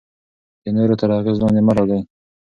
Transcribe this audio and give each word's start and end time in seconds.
د 0.63 0.65
نورو 0.75 0.99
تر 1.01 1.09
اغیز 1.19 1.37
لاندې 1.43 1.61
مه 1.67 1.73
راځئ. 1.77 1.99